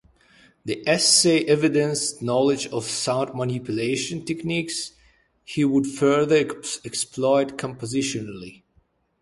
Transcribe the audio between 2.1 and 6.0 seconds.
knowledge of sound manipulation techniques he would